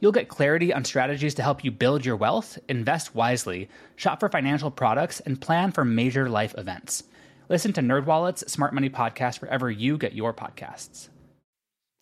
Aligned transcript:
You'll 0.00 0.12
get 0.12 0.28
clarity 0.28 0.72
on 0.72 0.84
strategies 0.84 1.34
to 1.34 1.42
help 1.42 1.64
you 1.64 1.70
build 1.70 2.04
your 2.04 2.16
wealth, 2.16 2.58
invest 2.68 3.14
wisely, 3.14 3.68
shop 3.96 4.20
for 4.20 4.28
financial 4.28 4.70
products, 4.70 5.20
and 5.20 5.40
plan 5.40 5.72
for 5.72 5.84
major 5.84 6.28
life 6.28 6.54
events. 6.58 7.04
Listen 7.48 7.72
to 7.74 7.80
NerdWallet's 7.80 8.50
Smart 8.50 8.74
Money 8.74 8.90
Podcast 8.90 9.40
wherever 9.40 9.70
you 9.70 9.96
get 9.96 10.14
your 10.14 10.34
podcasts. 10.34 11.08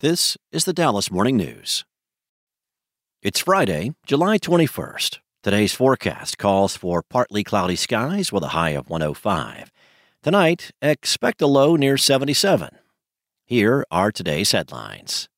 This 0.01 0.37
is 0.51 0.65
the 0.65 0.73
Dallas 0.73 1.09
Morning 1.09 1.37
News. 1.37 1.85
It's 3.21 3.39
Friday, 3.39 3.91
July 4.05 4.37
21st. 4.37 5.19
Today's 5.41 5.73
forecast 5.73 6.37
calls 6.37 6.75
for 6.75 7.01
partly 7.03 7.43
cloudy 7.43 7.75
skies 7.75 8.31
with 8.31 8.43
a 8.43 8.49
high 8.49 8.71
of 8.71 8.89
105. 8.89 9.71
Tonight, 10.21 10.71
expect 10.81 11.41
a 11.41 11.47
low 11.47 11.75
near 11.75 11.97
77. 11.97 12.69
Here 13.45 13.85
are 13.91 14.11
today's 14.11 14.51
headlines. 14.51 15.29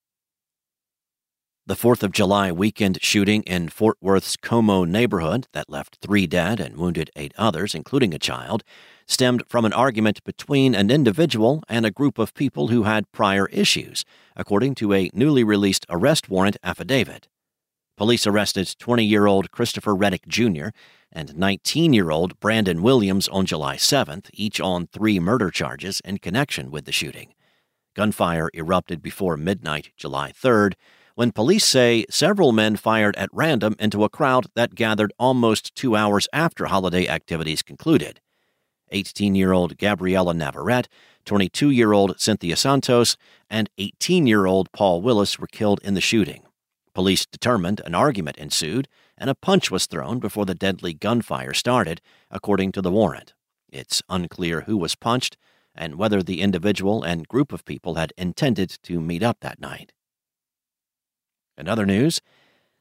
The 1.67 1.75
4th 1.75 2.01
of 2.01 2.13
July 2.13 2.49
weekend 2.49 2.97
shooting 3.01 3.43
in 3.43 3.67
Fort 3.67 3.97
Worth's 3.99 4.37
Como 4.37 4.85
neighborhood 4.85 5.47
that 5.51 5.69
left 5.69 5.97
three 6.01 6.25
dead 6.25 6.61
and 6.61 6.77
wounded 6.77 7.11
eight 7.17 7.33
others, 7.37 7.75
including 7.75 8.13
a 8.13 8.17
child, 8.17 8.63
stemmed 9.05 9.43
from 9.49 9.65
an 9.65 9.73
argument 9.73 10.23
between 10.23 10.73
an 10.73 10.89
individual 10.89 11.61
and 11.67 11.85
a 11.85 11.91
group 11.91 12.19
of 12.19 12.33
people 12.33 12.69
who 12.69 12.83
had 12.83 13.11
prior 13.11 13.47
issues, 13.47 14.05
according 14.33 14.75
to 14.75 14.93
a 14.93 15.11
newly 15.13 15.43
released 15.43 15.85
arrest 15.89 16.29
warrant 16.29 16.55
affidavit. 16.63 17.27
Police 17.97 18.25
arrested 18.25 18.73
20 18.79 19.03
year 19.03 19.25
old 19.25 19.51
Christopher 19.51 19.93
Reddick 19.93 20.25
Jr. 20.25 20.67
and 21.11 21.35
19 21.35 21.91
year 21.91 22.11
old 22.11 22.39
Brandon 22.39 22.81
Williams 22.81 23.27
on 23.27 23.45
July 23.45 23.75
7th, 23.75 24.29
each 24.31 24.61
on 24.61 24.87
three 24.87 25.19
murder 25.19 25.51
charges 25.51 25.99
in 26.05 26.19
connection 26.19 26.71
with 26.71 26.85
the 26.85 26.93
shooting. 26.93 27.33
Gunfire 27.93 28.49
erupted 28.53 29.01
before 29.01 29.35
midnight, 29.35 29.89
July 29.97 30.31
3rd 30.31 30.75
when 31.17 31.31
police 31.31 31.65
say 31.65 32.05
several 32.11 32.51
men 32.51 32.75
fired 32.75 33.15
at 33.15 33.27
random 33.33 33.75
into 33.79 34.03
a 34.03 34.09
crowd 34.09 34.45
that 34.53 34.75
gathered 34.75 35.11
almost 35.17 35.73
two 35.73 35.95
hours 35.95 36.27
after 36.31 36.67
holiday 36.67 37.07
activities 37.07 37.63
concluded. 37.63 38.21
18 38.91 39.33
year 39.33 39.51
old 39.51 39.79
Gabriela 39.79 40.35
Navarrete, 40.35 40.87
22 41.25 41.71
year 41.71 41.91
old 41.91 42.19
Cynthia 42.19 42.55
Santos, 42.55 43.17
and 43.49 43.67
18 43.79 44.27
year 44.27 44.45
old 44.45 44.71
Paul 44.71 45.01
Willis 45.01 45.39
were 45.39 45.47
killed 45.47 45.79
in 45.83 45.95
the 45.95 46.01
shooting. 46.01 46.43
Police 46.93 47.25
determined 47.25 47.81
an 47.83 47.95
argument 47.95 48.37
ensued 48.37 48.87
and 49.17 49.27
a 49.27 49.33
punch 49.33 49.71
was 49.71 49.87
thrown 49.87 50.19
before 50.19 50.45
the 50.45 50.53
deadly 50.53 50.93
gunfire 50.93 51.55
started, 51.55 51.99
according 52.29 52.71
to 52.73 52.81
the 52.83 52.91
warrant. 52.91 53.33
It's 53.67 54.03
unclear 54.07 54.61
who 54.61 54.77
was 54.77 54.93
punched 54.93 55.35
and 55.73 55.95
whether 55.95 56.21
the 56.21 56.41
individual 56.41 57.01
and 57.01 57.27
group 57.27 57.51
of 57.51 57.65
people 57.65 57.95
had 57.95 58.13
intended 58.19 58.77
to 58.83 59.01
meet 59.01 59.23
up 59.23 59.39
that 59.41 59.59
night. 59.59 59.93
In 61.57 61.67
other 61.67 61.85
news, 61.85 62.21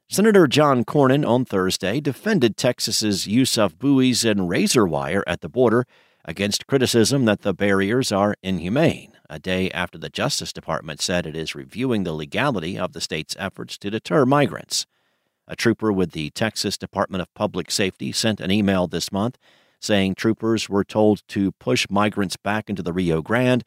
Senator 0.08 0.46
John 0.46 0.84
Cornyn 0.84 1.26
on 1.26 1.44
Thursday 1.44 2.00
defended 2.00 2.56
Texas's 2.56 3.26
use 3.26 3.56
of 3.56 3.78
buoys 3.78 4.24
and 4.24 4.48
razor 4.48 4.86
wire 4.86 5.24
at 5.26 5.40
the 5.40 5.48
border 5.48 5.86
against 6.24 6.66
criticism 6.66 7.24
that 7.24 7.42
the 7.42 7.54
barriers 7.54 8.12
are 8.12 8.36
inhumane, 8.42 9.12
a 9.30 9.38
day 9.38 9.70
after 9.70 9.96
the 9.96 10.08
Justice 10.08 10.52
Department 10.52 11.00
said 11.00 11.26
it 11.26 11.36
is 11.36 11.54
reviewing 11.54 12.04
the 12.04 12.12
legality 12.12 12.78
of 12.78 12.92
the 12.92 13.00
state's 13.00 13.34
efforts 13.38 13.78
to 13.78 13.90
deter 13.90 14.26
migrants. 14.26 14.86
A 15.48 15.56
trooper 15.56 15.92
with 15.92 16.12
the 16.12 16.30
Texas 16.30 16.76
Department 16.76 17.22
of 17.22 17.32
Public 17.34 17.70
Safety 17.70 18.12
sent 18.12 18.40
an 18.40 18.50
email 18.50 18.86
this 18.86 19.10
month 19.10 19.38
saying 19.80 20.14
troopers 20.14 20.68
were 20.68 20.84
told 20.84 21.22
to 21.28 21.52
push 21.52 21.86
migrants 21.88 22.36
back 22.36 22.68
into 22.68 22.82
the 22.82 22.92
Rio 22.92 23.22
Grande 23.22 23.64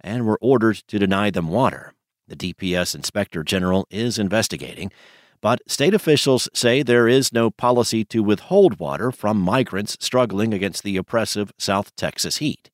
and 0.00 0.26
were 0.26 0.38
ordered 0.40 0.76
to 0.88 0.98
deny 0.98 1.30
them 1.30 1.48
water. 1.48 1.94
The 2.28 2.36
DPS 2.36 2.94
Inspector 2.94 3.42
General 3.44 3.86
is 3.90 4.18
investigating, 4.18 4.92
but 5.40 5.60
state 5.66 5.92
officials 5.92 6.48
say 6.54 6.82
there 6.82 7.08
is 7.08 7.32
no 7.32 7.50
policy 7.50 8.04
to 8.06 8.22
withhold 8.22 8.78
water 8.78 9.10
from 9.10 9.40
migrants 9.40 9.96
struggling 10.00 10.54
against 10.54 10.84
the 10.84 10.96
oppressive 10.96 11.52
South 11.58 11.94
Texas 11.96 12.38
heat. 12.38 12.70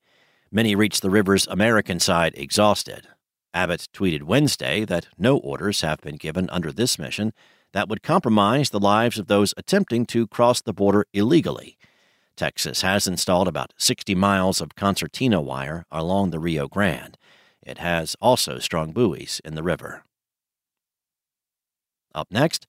Many 0.51 0.75
reach 0.75 1.01
the 1.01 1.11
river's 1.11 1.47
American 1.47 1.99
side 1.99 2.35
exhausted. 2.37 3.09
Abbott 3.53 3.89
tweeted 3.93 4.23
Wednesday 4.23 4.85
that 4.85 5.09
no 5.19 5.39
orders 5.39 5.81
have 5.81 6.01
been 6.01 6.17
given 6.17 6.49
under 6.51 6.71
this 6.71 6.99
mission 6.99 7.33
that 7.73 7.89
would 7.89 8.03
compromise 8.03 8.71
the 8.71 8.81
lives 8.81 9.19
of 9.19 9.27
those 9.27 9.53
attempting 9.57 10.07
to 10.07 10.27
cross 10.27 10.63
the 10.63 10.73
border 10.73 11.07
illegally. 11.13 11.77
Texas 12.37 12.83
has 12.83 13.07
installed 13.07 13.49
about 13.49 13.75
60 13.77 14.15
miles 14.15 14.61
of 14.61 14.77
concertina 14.77 15.41
wire 15.41 15.85
along 15.91 16.31
the 16.31 16.39
Rio 16.39 16.69
Grande. 16.69 17.18
It 17.69 17.79
has 17.79 18.17
also 18.21 18.59
strong 18.59 18.93
buoys 18.93 19.41
in 19.45 19.55
the 19.55 19.63
river. 19.63 20.03
Up 22.15 22.29
next, 22.31 22.67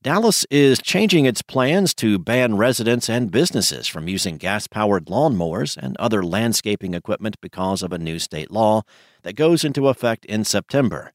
Dallas 0.00 0.46
is 0.48 0.80
changing 0.80 1.26
its 1.26 1.42
plans 1.42 1.92
to 1.94 2.20
ban 2.20 2.56
residents 2.56 3.10
and 3.10 3.32
businesses 3.32 3.88
from 3.88 4.06
using 4.06 4.36
gas 4.36 4.68
powered 4.68 5.06
lawnmowers 5.06 5.76
and 5.76 5.96
other 5.96 6.22
landscaping 6.22 6.94
equipment 6.94 7.34
because 7.40 7.82
of 7.82 7.92
a 7.92 7.98
new 7.98 8.20
state 8.20 8.52
law 8.52 8.82
that 9.22 9.34
goes 9.34 9.64
into 9.64 9.88
effect 9.88 10.24
in 10.26 10.44
September. 10.44 11.12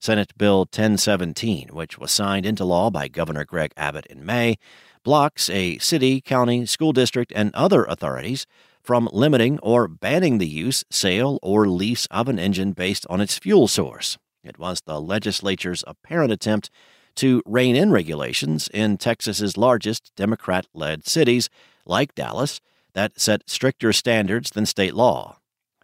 Senate 0.00 0.36
Bill 0.36 0.60
1017, 0.60 1.68
which 1.70 1.98
was 1.98 2.10
signed 2.10 2.44
into 2.44 2.64
law 2.64 2.90
by 2.90 3.06
Governor 3.06 3.44
Greg 3.44 3.72
Abbott 3.76 4.06
in 4.06 4.26
May, 4.26 4.56
blocks 5.04 5.48
a 5.48 5.78
city, 5.78 6.20
county, 6.20 6.66
school 6.66 6.92
district, 6.92 7.32
and 7.36 7.54
other 7.54 7.84
authorities 7.84 8.44
from 8.86 9.08
limiting 9.12 9.58
or 9.58 9.88
banning 9.88 10.38
the 10.38 10.46
use, 10.46 10.84
sale, 10.90 11.40
or 11.42 11.66
lease 11.66 12.06
of 12.06 12.28
an 12.28 12.38
engine 12.38 12.70
based 12.70 13.04
on 13.10 13.20
its 13.20 13.36
fuel 13.36 13.66
source. 13.66 14.16
It 14.44 14.60
was 14.60 14.80
the 14.80 15.00
legislature's 15.00 15.82
apparent 15.88 16.30
attempt 16.30 16.70
to 17.16 17.42
rein 17.44 17.74
in 17.74 17.90
regulations 17.90 18.68
in 18.72 18.96
Texas's 18.96 19.56
largest 19.56 20.12
Democrat 20.16 20.66
led 20.72 21.04
cities, 21.04 21.50
like 21.84 22.14
Dallas, 22.14 22.60
that 22.94 23.20
set 23.20 23.42
stricter 23.50 23.92
standards 23.92 24.50
than 24.50 24.66
state 24.66 24.94
law. 24.94 25.38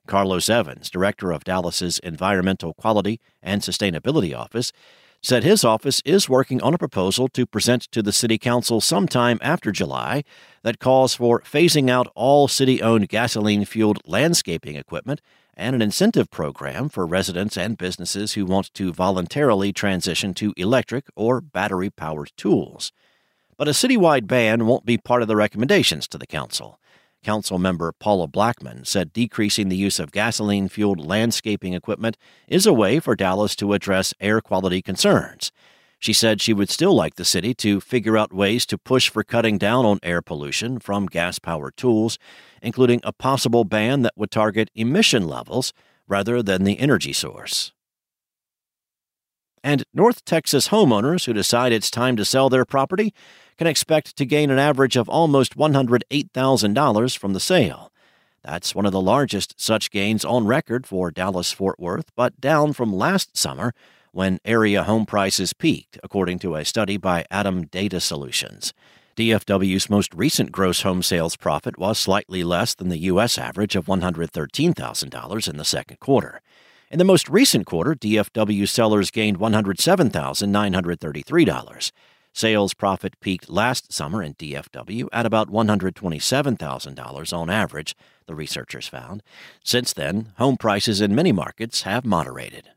Carlos 0.07 0.49
Evans, 0.49 0.89
director 0.89 1.33
of 1.33 1.43
Dallas's 1.43 1.99
Environmental 2.01 2.73
Quality 2.75 3.21
and 3.43 3.63
Sustainability 3.63 4.37
Office, 4.37 4.73
said 5.23 5.45
his 5.45 5.65
office 5.65 6.03
is 6.05 6.29
working 6.29 6.61
on 6.63 6.75
a 6.75 6.79
proposal 6.79 7.29
to 7.29 7.47
present 7.47 7.83
to 7.93 8.03
the 8.03 8.13
City 8.13 8.39
Council 8.39 8.81
sometime 8.81 9.39
after 9.41 9.71
July 9.71 10.25
that 10.63 10.81
calls 10.81 11.15
for 11.15 11.41
phasing 11.43 11.89
out 11.89 12.11
all 12.17 12.49
city 12.49 12.83
owned 12.83 13.09
gasoline 13.09 13.65
fueled 13.65 14.01
landscaping 14.05 14.75
equipment 14.75 15.21
and 15.55 15.77
an 15.77 15.83
incentive 15.83 16.31
program 16.31 16.89
for 16.89 17.07
residents 17.07 17.57
and 17.57 17.79
businesses 17.79 18.33
who 18.33 18.45
want 18.45 18.73
to 18.75 18.93
voluntarily 18.93 19.73
transition 19.73 20.35
to 20.35 20.55
electric 20.57 21.07
or 21.15 21.41
battery 21.41 21.91
powered 21.91 22.33
tools. 22.37 22.91
But 23.57 23.69
a 23.69 23.73
citywide 23.73 24.27
ban 24.27 24.67
won't 24.67 24.87
be 24.87 24.99
part 24.99 25.23
of 25.23 25.29
the 25.29 25.37
recommendations 25.37 26.09
to 26.09 26.19
the 26.19 26.27
Council. 26.27 26.81
Council 27.23 27.59
member 27.59 27.93
Paula 27.93 28.27
Blackmon 28.27 28.87
said 28.87 29.13
decreasing 29.13 29.69
the 29.69 29.77
use 29.77 29.99
of 29.99 30.13
gasoline 30.13 30.69
fueled 30.69 31.05
landscaping 31.05 31.73
equipment 31.73 32.17
is 32.49 32.67
a 32.67 32.73
way 32.73 32.99
for 32.99 33.15
Dallas 33.15 33.55
to 33.57 33.73
address 33.73 34.13
air 34.21 34.41
quality 34.41 34.83
concerns. 34.83 35.53
She 35.99 36.13
said 36.13 36.41
she 36.41 36.53
would 36.53 36.69
still 36.69 36.95
like 36.95 37.15
the 37.15 37.25
city 37.25 37.55
to 37.55 37.81
figure 37.81 38.19
out 38.19 38.33
ways 38.33 38.67
to 38.67 38.77
push 38.77 39.09
for 39.09 39.23
cutting 39.23 39.57
down 39.57 39.87
on 39.87 40.01
air 40.03 40.21
pollution 40.21 40.81
from 40.81 41.07
gas 41.07 41.39
powered 41.39 41.77
tools, 41.77 42.19
including 42.61 43.01
a 43.05 43.13
possible 43.13 43.65
ban 43.65 44.03
that 44.03 44.15
would 44.17 44.33
target 44.33 44.69
emission 44.75 45.29
levels 45.29 45.73
rather 46.09 46.43
than 46.43 46.65
the 46.65 46.81
energy 46.81 47.13
source. 47.13 47.73
And 49.65 49.85
North 49.95 50.25
Texas 50.25 50.69
homeowners 50.69 51.27
who 51.27 51.33
decide 51.33 51.73
it's 51.73 51.91
time 51.91 52.17
to 52.17 52.25
sell 52.25 52.49
their 52.49 52.65
property 52.65 53.15
can 53.57 53.67
expect 53.67 54.17
to 54.17 54.25
gain 54.25 54.51
an 54.51 54.59
average 54.59 54.97
of 54.97 55.09
almost 55.09 55.57
$108,000 55.57 57.19
from 57.19 57.33
the 57.33 57.41
sale. 57.41 57.93
That's 58.43 58.75
one 58.75 58.87
of 58.87 58.93
the 58.93 59.01
largest 59.01 59.61
such 59.61 59.93
gains 59.93 60.25
on 60.25 60.47
record 60.47 60.85
for 60.87 61.13
Dallas 61.13 61.53
Fort 61.53 61.79
Worth, 61.79 62.11
but 62.17 62.41
down 62.41 62.73
from 62.73 62.93
last 62.93 63.37
summer 63.37 63.73
when 64.11 64.41
area 64.45 64.83
home 64.83 65.07
prices 65.07 65.53
peaked, 65.53 65.99
according 66.03 66.41
to 66.41 66.57
a 66.57 66.65
study 66.65 66.97
by 66.97 67.25
ATTOM 67.31 67.71
Data 67.71 68.01
Solutions. 68.01 68.75
DFW's 69.17 69.91
most 69.91 70.13
recent 70.15 70.51
gross 70.51 70.83
home 70.83 71.03
sales 71.03 71.37
profit 71.37 71.79
was 71.79 71.99
slightly 71.99 72.43
less 72.43 72.75
than 72.75 72.89
the 72.89 72.99
U.S. 72.99 73.39
average 73.39 73.77
of 73.77 73.87
$113,000 73.87 75.49
in 75.49 75.57
the 75.57 75.65
second 75.65 76.01
quarter. 76.01 76.41
In 76.93 76.99
the 76.99 77.05
most 77.07 77.31
recent 77.31 77.65
quarter, 77.65 77.95
DFW 77.95 78.69
sellers 78.69 79.11
gained 79.11 79.39
$107,933. 79.39 81.93
Sales 82.35 82.75
profit 82.75 83.19
peaked 83.19 83.49
last 83.49 83.91
summer 83.91 84.23
in 84.23 84.35
DFW 84.35 85.09
at 85.11 85.25
about 85.25 85.49
$127,000 85.49 87.33
on 87.33 87.49
average, 87.49 87.97
the 88.27 88.35
researchers 88.35 88.89
found. 88.89 89.23
Since 89.65 89.95
then, 89.95 90.35
home 90.37 90.59
prices 90.59 91.01
in 91.01 91.15
many 91.15 91.33
markets 91.33 91.85
have 91.85 92.05
moderated. 92.05 92.69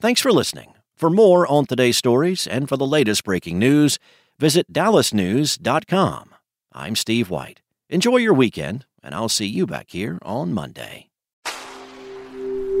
Thanks 0.00 0.20
for 0.20 0.32
listening. 0.32 0.74
For 0.96 1.08
more 1.08 1.46
on 1.46 1.66
today's 1.66 1.98
stories 1.98 2.48
and 2.48 2.68
for 2.68 2.76
the 2.76 2.84
latest 2.84 3.22
breaking 3.22 3.60
news, 3.60 4.00
visit 4.40 4.72
dallasnews.com. 4.72 6.34
I'm 6.72 6.96
Steve 6.96 7.30
White. 7.30 7.60
Enjoy 7.88 8.16
your 8.16 8.34
weekend, 8.34 8.86
and 9.04 9.14
I'll 9.14 9.28
see 9.28 9.46
you 9.46 9.68
back 9.68 9.90
here 9.90 10.18
on 10.22 10.52
Monday. 10.52 11.10